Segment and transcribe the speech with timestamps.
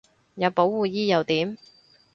[0.33, 1.59] 有保護衣又點